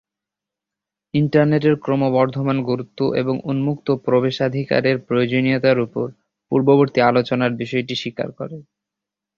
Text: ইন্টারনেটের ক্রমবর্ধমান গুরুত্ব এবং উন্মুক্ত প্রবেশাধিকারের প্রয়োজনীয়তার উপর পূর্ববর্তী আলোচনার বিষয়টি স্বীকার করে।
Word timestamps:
ইন্টারনেটের 1.13 1.75
ক্রমবর্ধমান 1.77 2.57
গুরুত্ব 2.69 2.99
এবং 3.15 3.35
উন্মুক্ত 3.43 3.87
প্রবেশাধিকারের 4.05 4.97
প্রয়োজনীয়তার 5.07 5.77
উপর 5.79 6.05
পূর্ববর্তী 6.51 6.99
আলোচনার 7.09 7.51
বিষয়টি 7.61 7.93
স্বীকার 7.95 8.29
করে। 8.31 8.57